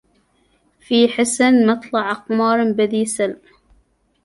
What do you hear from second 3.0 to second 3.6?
سلم